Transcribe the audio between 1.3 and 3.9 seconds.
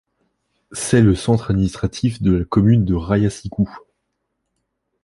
administratif de la commune de Raasiku.